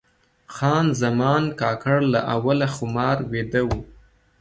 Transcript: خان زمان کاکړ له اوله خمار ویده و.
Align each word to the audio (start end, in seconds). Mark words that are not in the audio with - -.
خان 0.55 0.85
زمان 1.01 1.43
کاکړ 1.59 1.97
له 2.13 2.19
اوله 2.35 2.67
خمار 2.75 3.17
ویده 3.31 3.61
و. 3.67 3.69